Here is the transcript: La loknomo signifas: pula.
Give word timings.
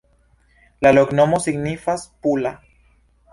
La 0.85 0.91
loknomo 0.97 1.41
signifas: 1.45 2.07
pula. 2.25 2.55